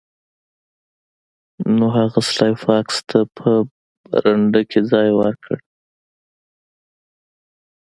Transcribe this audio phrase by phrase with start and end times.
[1.77, 3.49] نو هغه سلای فاکس ته په
[4.09, 5.57] برنډه کې ځای ورکړ